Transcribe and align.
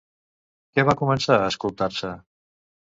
Què 0.79 0.87
va 0.89 0.97
començar 1.03 1.39
a 1.43 1.53
escoltar-se? 1.53 2.15